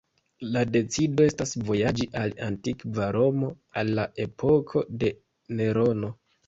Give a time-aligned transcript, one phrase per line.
[0.53, 3.53] La decido estas vojaĝi al antikva Romo,
[3.83, 5.17] al la epoko de
[5.61, 6.17] Nerono.